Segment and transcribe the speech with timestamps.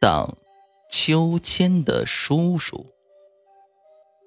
[0.00, 0.38] 荡
[0.88, 2.94] 秋千的叔叔。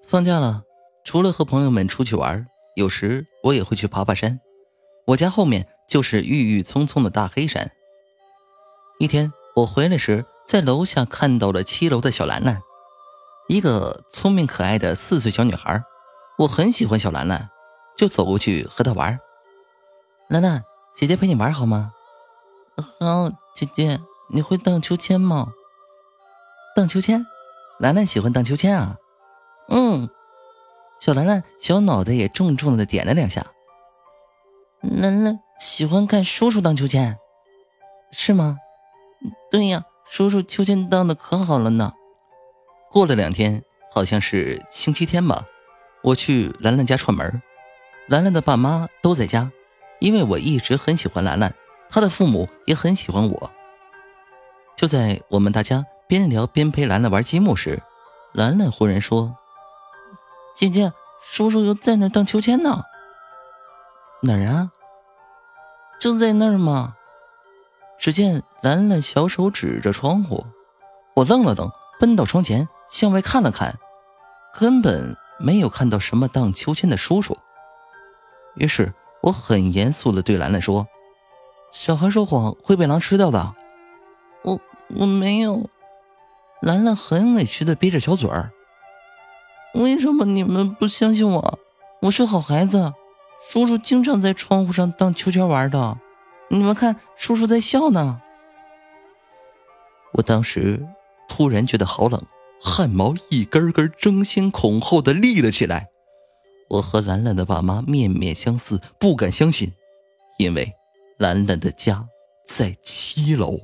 [0.05, 0.63] 放假了，
[1.05, 4.42] 除了和朋友们出去玩，有时我也会去爬爬山。
[5.07, 7.71] 我家后面就是郁郁葱葱的大黑山。
[8.99, 12.61] 一天我回来时，在楼下看到了七楼的小兰兰，
[13.47, 15.81] 一个聪明可爱的四岁小女孩。
[16.39, 17.49] 我很喜欢小兰兰，
[17.97, 19.17] 就走过去和她玩。
[20.27, 20.65] 兰兰，
[20.97, 21.93] 姐姐陪你玩好吗？
[22.99, 24.01] 好，姐姐，
[24.33, 25.53] 你会荡秋千吗？
[26.73, 27.25] 荡秋千，
[27.79, 28.97] 兰兰喜欢荡秋千啊。
[29.68, 30.09] 嗯，
[31.00, 33.46] 小兰兰小脑袋也重重的点了两下。
[34.82, 37.18] 兰兰喜欢看叔叔荡秋千，
[38.13, 38.58] 是吗？
[39.52, 41.91] 对呀，叔叔秋千荡的可好了呢。
[42.90, 45.46] 过了两天，好像是星期天吧，
[46.02, 47.41] 我去兰兰家串门，
[48.08, 49.52] 兰兰的爸妈都在家，
[49.99, 51.54] 因为我一直很喜欢兰兰。
[51.90, 53.52] 她的父母也很喜欢我。
[54.77, 57.82] 就在我们大家边聊边陪兰兰玩积木时，
[58.34, 59.38] 兰兰忽然说
[60.54, 60.91] ：“姐姐，
[61.22, 62.84] 叔叔又在那荡秋千呢。
[64.23, 64.69] ”“哪儿啊
[66.02, 66.97] ？”“就在那儿嘛。”
[67.97, 70.45] 只见兰兰小手指着窗户，
[71.13, 73.80] 我愣了愣，奔到窗前向外看了看，
[74.53, 77.38] 根本没有看到什么荡秋千的叔叔。
[78.55, 80.85] 于是我很严肃的对兰兰说。
[81.72, 83.55] 小孩说谎会被狼吃掉的。
[84.44, 85.69] 我我没有。
[86.61, 88.51] 兰兰很委屈的憋着小嘴儿。
[89.73, 91.59] 为什么你们不相信我？
[92.01, 92.93] 我是好孩子。
[93.51, 95.97] 叔叔经常在窗户上荡秋千玩的。
[96.49, 98.21] 你们看，叔叔在笑呢。
[100.13, 100.85] 我当时
[101.27, 102.21] 突然觉得好冷，
[102.61, 105.87] 汗毛一根根争先恐后的立了起来。
[106.69, 109.73] 我和兰兰的爸妈面面相似，不敢相信，
[110.37, 110.73] 因为。
[111.17, 112.07] 兰兰的家
[112.47, 113.59] 在七楼。